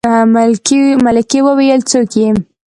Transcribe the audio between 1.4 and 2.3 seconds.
وويلې څوک يې.